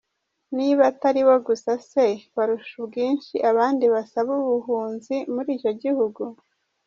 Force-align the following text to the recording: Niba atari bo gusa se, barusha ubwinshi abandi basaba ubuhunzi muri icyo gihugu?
Niba 0.57 0.81
atari 0.91 1.21
bo 1.27 1.37
gusa 1.47 1.71
se, 1.89 2.05
barusha 2.35 2.73
ubwinshi 2.83 3.35
abandi 3.51 3.85
basaba 3.93 4.31
ubuhunzi 4.43 5.15
muri 5.33 5.49
icyo 5.57 5.71
gihugu? 5.83 6.23